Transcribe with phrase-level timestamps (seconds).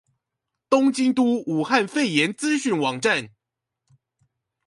[0.67, 3.29] 東京都武漢肺炎資訊網站